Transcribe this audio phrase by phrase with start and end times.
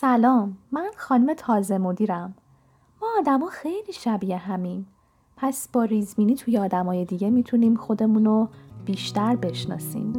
[0.00, 2.34] سلام من خانم تازه مدیرم.
[3.02, 4.86] ما آدما خیلی شبیه همیم.
[5.36, 8.48] پس با ریزبینی توی آدمای دیگه می‌تونیم خودمون رو
[8.84, 10.12] بیشتر بشناسیم.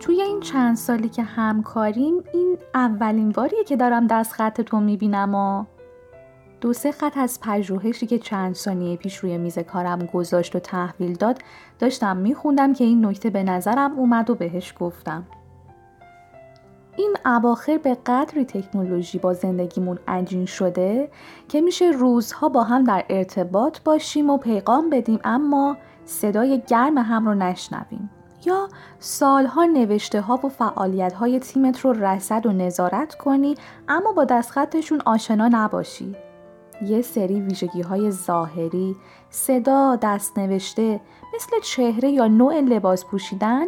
[0.00, 5.34] توی این چند سالی که همکاریم این اولین باریه که دارم دست خط تو می‌بینم
[5.34, 5.64] و
[6.60, 11.14] دو سه خط از پژوهشی که چند ثانیه پیش روی میز کارم گذاشت و تحویل
[11.14, 11.38] داد
[11.78, 15.26] داشتم میخوندم که این نکته به نظرم اومد و بهش گفتم.
[16.96, 21.10] این اواخر به قدری تکنولوژی با زندگیمون عجین شده
[21.48, 27.26] که میشه روزها با هم در ارتباط باشیم و پیغام بدیم اما صدای گرم هم
[27.26, 28.10] رو نشنویم.
[28.44, 33.54] یا سالها نوشته ها و فعالیت های تیمت رو رسد و نظارت کنی
[33.88, 36.16] اما با دستخطشون آشنا نباشی.
[36.82, 38.96] یه سری ویژگی های ظاهری،
[39.30, 41.00] صدا، دست نوشته،
[41.34, 43.66] مثل چهره یا نوع لباس پوشیدن،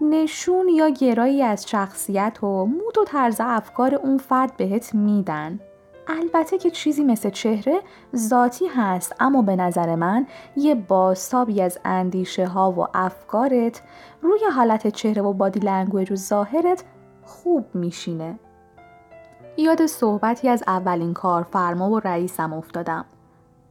[0.00, 5.60] نشون یا گرایی از شخصیت و mood و طرز افکار اون فرد بهت میدن.
[6.06, 7.80] البته که چیزی مثل چهره
[8.16, 10.26] ذاتی هست اما به نظر من
[10.56, 13.82] یه بازتابی از اندیشه ها و افکارت
[14.22, 16.84] روی حالت چهره و body language و ظاهرت
[17.22, 18.38] خوب میشینه.
[19.56, 23.04] یاد صحبتی از اولین کارفرما و رئیسم افتادم.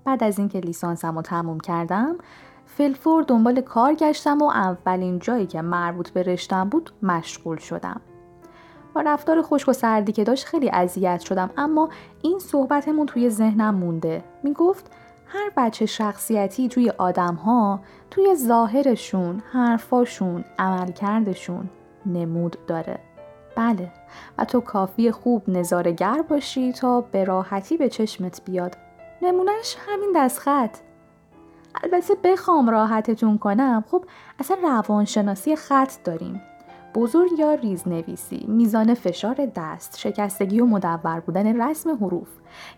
[0.05, 2.15] بعد از اینکه لیسانسم رو تموم کردم
[2.65, 8.01] فلفور دنبال کار گشتم و اولین جایی که مربوط به رشتم بود مشغول شدم.
[8.93, 11.89] با رفتار خشک و سردی که داشت خیلی اذیت شدم اما
[12.21, 14.23] این صحبتمون توی ذهنم مونده.
[14.43, 14.91] می‌گفت
[15.27, 17.79] هر بچه شخصیتی توی آدم ها
[18.11, 21.69] توی ظاهرشون، حرفاشون، عملکردشون
[22.05, 22.99] نمود داره.
[23.55, 23.91] بله.
[24.37, 28.77] و تو کافی خوب نظارگر باشی تا به راحتی به چشمت بیاد.
[29.21, 30.77] نمونهش همین دستخط.
[31.83, 33.83] البته بخوام راحتتون کنم.
[33.91, 34.05] خب
[34.39, 36.41] اصلا روانشناسی خط داریم.
[36.95, 42.29] بزرگ یا ریزنویسی، میزان فشار دست، شکستگی و مدور بودن رسم حروف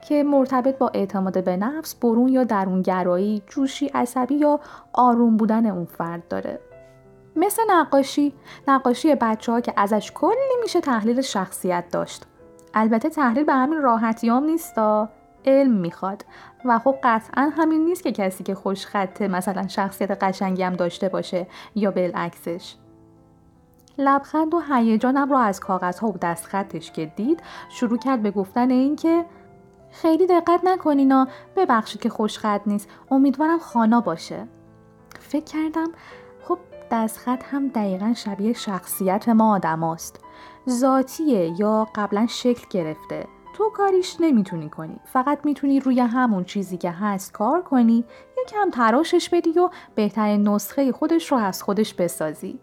[0.07, 4.59] که مرتبط با اعتماد به نفس، برون یا درونگرایی، جوشی عصبی یا
[4.93, 6.59] آروم بودن اون فرد داره.
[7.35, 8.33] مثل نقاشی.
[8.67, 12.25] نقاشی بچه ها که ازش کلی میشه تحلیل شخصیت داشت.
[12.73, 15.09] البته تحلیل به همین راحتیام نیستا
[15.45, 16.25] علم می‌خواد.
[16.65, 21.09] و خب قطعا همین نیست که کسی که خوش خطه مثلا شخصیت قشنگی هم داشته
[21.09, 22.75] باشه یا بالعکسش.
[23.97, 28.95] لبخند و هیجانم را از کاغذها و دستخطش که دید شروع کرد به گفتن این
[28.95, 29.25] که
[29.91, 32.89] خیلی دقت نکنینا ببخشید که خوشخط نیست.
[33.11, 34.47] امیدوارم خانا باشه.
[35.19, 35.87] فکر کردم
[36.43, 36.57] خب
[36.91, 40.19] دستخط هم دقیقا شبیه شخصیت ما آدم است.
[40.69, 43.27] ذاتیه یا قبلا شکل گرفته.
[43.53, 44.99] تو کاریش نمی‌تونی کنی.
[45.05, 48.03] فقط می‌تونی روی همون چیزی که هست کار کنی.
[48.41, 52.59] یکم تراشش بدی و بهترین نسخه خودش رو از خودش بسازی.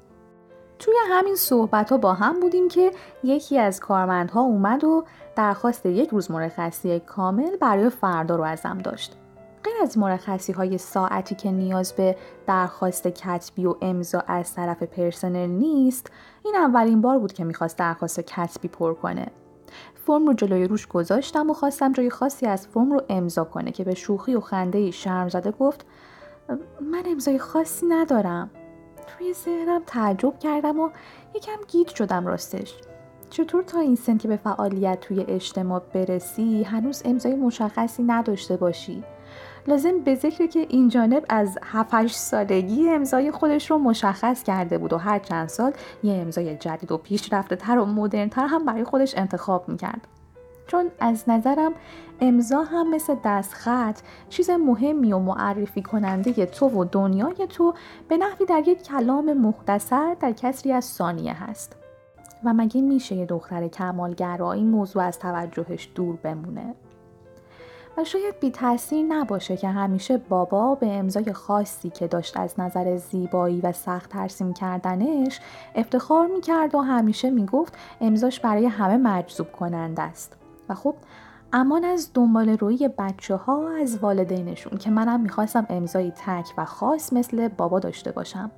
[0.78, 2.91] توی همین صحبت ها با هم بودیم که
[3.25, 5.04] یکی از کارمندها اومد و
[5.36, 9.16] درخواست یک روز مرخصی کامل برای فردا رو ازم داشت.
[9.65, 12.16] غیر از مرخصی های ساعتی که نیاز به
[12.47, 16.10] درخواست کتبی و امضا از طرف پرسنل نیست
[16.44, 19.26] این اولین بار بود که می‌خواست درخواست کتبی پر کنه.
[20.06, 23.84] فرم رو جلوی روش گذاشتم و خواستم جای خاصی از فرم رو امضا کنه که
[23.84, 25.87] به شوخی و خنده شرم زده گفت
[26.81, 28.50] من امضای خاصی ندارم.
[29.06, 30.91] توی ذهنم تعجب کردم و
[31.34, 32.75] یکم گیت شدم راستش.
[33.31, 39.04] چطور تا این سن که به فعالیت توی اجتماع برسی هنوز امضای مشخصی نداشته باشی؟
[39.66, 44.93] لازم به ذکر که این جانب از 7 سالگی امضای خودش رو مشخص کرده بود
[44.93, 45.72] و هر چند سال
[46.03, 50.06] یه امضای جدید و پیشرفته تر و مدرن تر هم برای خودش انتخاب می‌کرد.
[50.66, 51.72] چون از نظرم
[52.21, 57.75] امضا هم مثل دستخط چیز مهمی و معرفی کننده تو و دنیای تو
[58.09, 61.77] به نحوی در یک کلام مختصر در کسری از ثانیه هست.
[62.45, 66.74] و مگه میشه یه دختر کمالگرا این موضوع از توجهش دور بمونه؟
[68.04, 73.60] شاید بی تاثیر نباشه که همیشه بابا به امضای خاصی که داشت از نظر زیبایی
[73.60, 75.41] و سخت ترسیم کردنش
[75.74, 80.36] افتخار می‌کرد و همیشه می‌گفت امضاش برای همه مجذوب کننده است.
[80.68, 80.94] و خب
[81.52, 87.12] امان از دنبال روی بچه ها از والدینشون که منم می‌خواستم امضای تک و خاص
[87.12, 88.50] مثل بابا داشته باشم.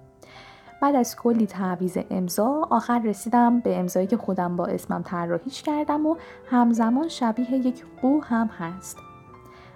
[0.82, 6.06] بعد از کلی تعویز امضا آخر رسیدم به امضایی که خودم با اسمم طراحیش کردم
[6.06, 6.16] و
[6.50, 8.98] همزمان شبیه یک قو هم هست.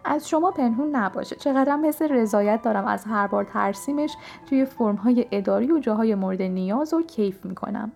[0.07, 1.37] از شما پنهون نباشه.
[1.37, 4.17] چقدر حس رضایت دارم از هر بار ترسیمش
[4.49, 7.93] توی فرمهای اداری و جاهای مورد نیاز و کیف می‌کنم.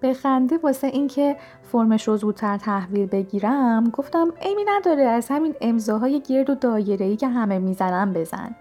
[0.00, 6.20] به خنده واسه اینکه فرمش رو زودتر تحویل بگیرم گفتم ایمی نداره از همین امضاهای
[6.20, 8.54] گرد و دایره‌ای که همه می‌زنن بزن.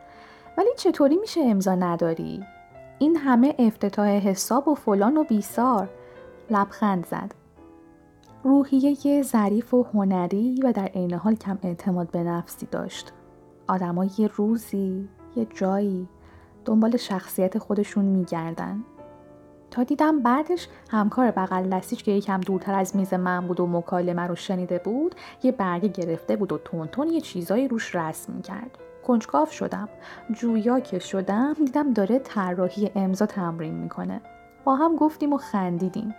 [0.58, 2.44] ولی چطوری میشه امضا نداری؟
[3.00, 5.90] این همه افتتاح حساب و فلان و بیسار.
[6.50, 7.41] لبخند زد.
[8.44, 13.14] روحیه ظریف و هنری و در عین حال کم اعتماد به نفسی داشت.
[13.68, 16.08] آدمای یه روزی یه جایی
[16.66, 18.84] دنبال شخصیت خودشون میگردن.
[19.72, 24.22] تا دیدم بعدش همکار بغل دستیش که یکم دورتر از میز من بود و مکالمه
[24.22, 26.58] رو شنیده بود یه برگه گرفته بود و
[26.92, 28.78] تون یه چیزایی روش رسم کرد
[29.08, 29.90] کنجکاو شدم.
[30.34, 34.22] جویا که شدم دیدم داره طراحی امضا تمرین می‌کنه.
[34.64, 36.16] با هم گفتیم و خندیدیم.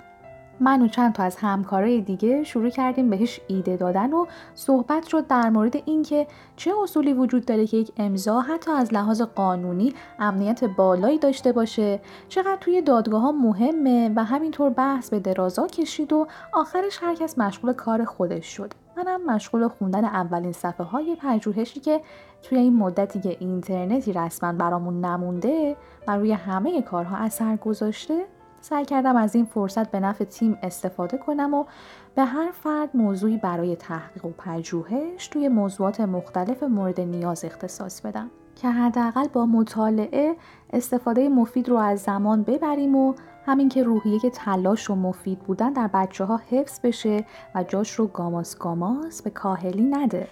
[0.60, 5.26] من و چند تا از همکارای دیگه شروع کردیم بهش ایده دادن و صحبت شد
[5.26, 6.26] در مورد اینکه
[6.56, 12.00] چه اصولی وجود داره که یک امضا حتی از لحاظ قانونی امنیت بالایی داشته باشه
[12.28, 17.72] چقدر توی دادگاه ها مهمه و همینطور بحث به درازا کشید و آخرش هرکس مشغول
[17.72, 18.72] کار خودش شد.
[18.96, 22.00] منم مشغول خوندن اولین صفحه های پژوهشی که
[22.42, 25.76] توی این مدتی که اینترنتی رسما برامون نمونده
[26.08, 28.24] و روی همه کارها اثر گذاشته
[28.62, 31.64] سعی کردم از این فرصت به نفع تیم استفاده کنم و
[32.14, 38.30] به هر فرد موضوعی برای تحقیق و پژوهش توی موضوعات مختلف مورد نیاز اختصاص بدم.
[38.56, 40.36] که حداقل با مطالعه
[40.72, 43.14] استفاده مفید رو از زمان ببریم و
[43.46, 47.24] همین که روحیه که تلاش و مفید بودن در بچه ها حفظ بشه
[47.54, 50.28] و جاش رو گاماس گاماس به کاهلی نده.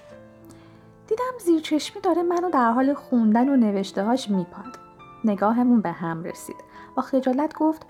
[1.06, 4.79] دیدم زیر چشمی داره منو در حال خوندن و نوشته هاش میپاد.
[5.25, 6.56] نگاهمون به هم رسید.
[6.97, 7.87] با خجالت گفت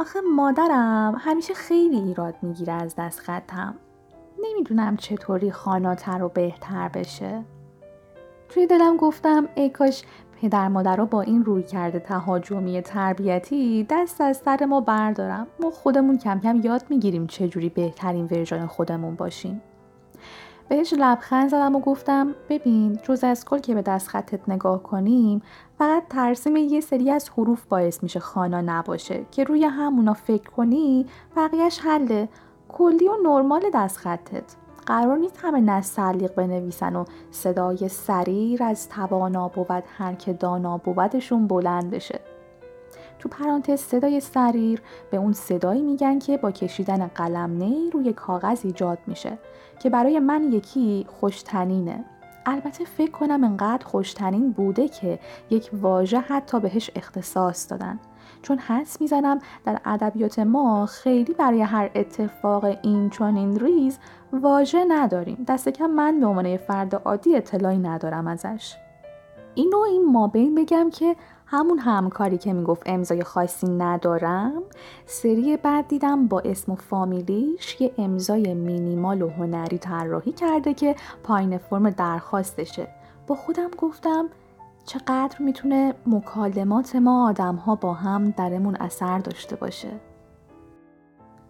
[0.00, 3.74] آخه مادرم همیشه خیلی ایراد می‌گیره از دست خطم.
[4.42, 7.44] نمی‌دونم چطوری خاناتر و بهتر بشه.
[8.48, 10.02] توی دلم گفتم ای کاش
[10.40, 15.46] پدر مادرها با این روی کرده تهاجمی تربیتی دست از سر ما بردارم.
[15.60, 19.62] ما خودمون کم کم یاد می‌گیریم چجوری بهترین ورژن خودمون باشیم.
[20.68, 25.42] بهش لبخند زدم و گفتم ببین جز از کل که به دست خطت نگاه کنیم
[25.78, 31.06] فقط ترسیم یه سری از حروف باعث میشه خانا نباشه که روی همونا فکر کنی
[31.36, 32.28] بقیهش حله.
[32.68, 34.56] کلی و نرمال دست خطت.
[34.86, 41.46] قرار نیست همه نستعلیق بنویسن و صدای سریر از توانا بود هر که دانا بودشون
[41.46, 42.20] بلند بشه.
[43.18, 48.60] تو پرانتز صدای سریر به اون صدایی میگن که با کشیدن قلم نی روی کاغذ
[48.64, 49.38] ایجاد میشه
[49.78, 52.04] که برای من یکی خوشتنینه.
[52.46, 55.18] البته فکر کنم انقدر خوشتنین بوده که
[55.50, 57.98] یک واژه حتی بهش اختصاص دادن.
[58.42, 63.98] چون حس می‌زنم در ادبیات ما خیلی برای هر اتفاق این این ریز
[64.32, 65.44] واژه نداریم.
[65.48, 68.76] دست کم من به عنوان فرد عادی اطلاعی ندارم ازش.
[69.54, 71.16] اینو این مابین بگم که
[71.50, 74.62] همون همکاری که می‌گفت امضای خاصی ندارم
[75.06, 80.96] سری بعد دیدم با اسم و فامیلیش یه امضای مینیمال و هنری طراحی کرده که
[81.24, 82.88] پایین فرم درخواستشه.
[83.26, 84.28] با خودم گفتم
[84.86, 89.88] چقدر می‌تونه مکالمات ما آدم ها با هم درمون اثر داشته باشه.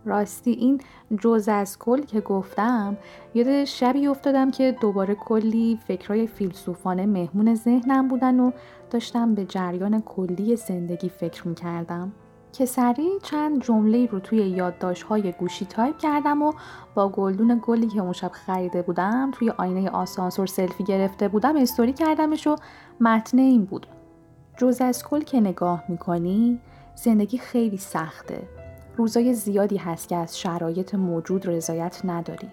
[0.09, 0.81] راستی این
[1.21, 2.97] جز از کل که گفتم
[3.35, 8.51] یاد شبی افتادم که دوباره کلی فکرهای فیلسوفانه مهمون ذهنم بودن و
[8.91, 12.13] داشتم به جریان کلی زندگی فکر می‌کردم.
[12.53, 16.53] که سریع چند جمله رو توی یادداشت های گوشی تایپ کردم و
[16.95, 21.93] با گلدون گلی که اون شب خریده بودم توی آینه آسانسور سلفی گرفته بودم استوری
[21.93, 22.57] کردمش و
[23.01, 23.87] متن این بود.
[24.57, 26.61] جز از کل که نگاه می‌کنی
[26.95, 28.58] زندگی خیلی سخته.
[28.99, 32.49] روزای زیادی هست که از شرایط موجود رضایت نداری.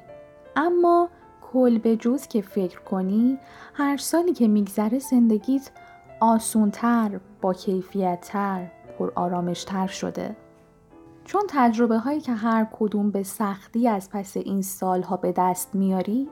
[0.55, 1.09] اما
[1.53, 3.37] کل به جز که فکر کنی
[3.73, 5.71] هر سالی که میگذره زندگیت
[6.19, 8.67] آسونتر با کیفیتتر
[8.99, 10.35] پر آرامشتر شده.
[11.25, 16.29] چون تجربه هایی که هر کدوم به سختی از پس این سالها به دست میاری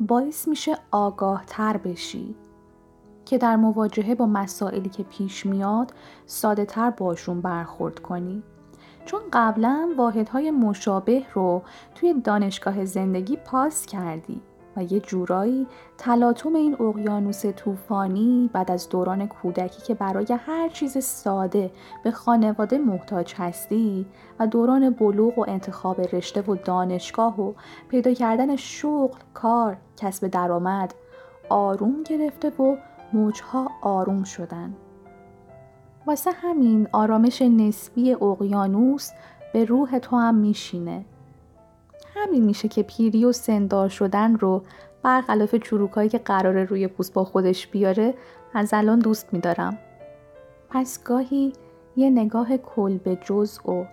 [0.00, 2.34] باعث میشه آگاه تر بشی.
[3.24, 5.92] که در مواجهه با مسائلی که پیش میاد
[6.26, 8.42] ساده تر باشون برخورد کنی.
[9.10, 11.62] چون قبلا واحدهای مشابه رو
[11.94, 14.40] توی دانشگاه زندگی پاس کردی
[14.76, 15.66] و یه جورایی
[15.98, 21.70] تلاطم این اقیانوس طوفانی بعد از دوران کودکی که برای هر چیز ساده
[22.04, 24.06] به خانواده محتاج هستی
[24.38, 27.52] و دوران بلوغ و انتخاب رشته و دانشگاه و
[27.88, 30.94] پیدا کردن شغل، کار، کسب درآمد
[31.48, 32.76] آروم گرفته و
[33.12, 34.74] موجها آروم شدن.
[36.06, 39.10] واسه همین آرامش نسبی اقیانوس
[39.52, 41.04] به روح تو هم میشینه.
[42.14, 44.62] همین میشه که پیری و سندار شدن رو
[45.02, 48.14] برخلاف چروکایی که قرار روی پوست با خودش بیاره
[48.54, 49.78] از الان دوست میدارم.
[50.70, 51.52] پس گاهی
[51.96, 53.84] یه نگاه کل به جز و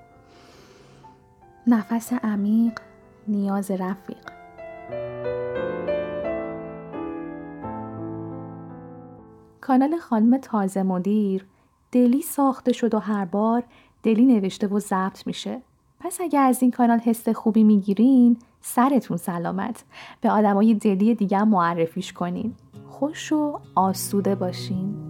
[1.67, 2.79] نفس عمیق
[3.27, 4.31] نیاز رفیق.
[9.61, 11.45] کانال خانم تازه مدیر
[11.91, 13.63] دلی ساخته شد و هر بار
[14.03, 15.61] دلی نوشته و ضبط میشه.
[15.99, 19.83] پس اگر از این کانال حس خوبی می‌گیرین سرتون سلامت
[20.21, 22.53] به آدمای دلی دیگه معرفیش کنین.
[22.89, 25.06] خوش و آسوده باشین.